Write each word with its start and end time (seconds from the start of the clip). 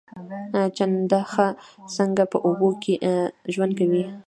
چنډخه 0.77 1.47
څنګه 1.95 2.23
په 2.31 2.37
اوبو 2.47 2.69
کې 2.83 2.93
ژوند 3.53 3.71
کوي؟ 3.79 4.03